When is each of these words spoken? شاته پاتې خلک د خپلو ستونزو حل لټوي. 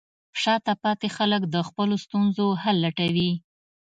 شاته 0.41 0.73
پاتې 0.83 1.07
خلک 1.17 1.41
د 1.47 1.55
خپلو 1.67 1.95
ستونزو 2.05 2.47
حل 2.61 2.75
لټوي. 2.85 3.31